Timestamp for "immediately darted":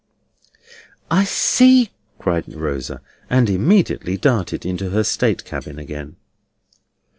3.51-4.65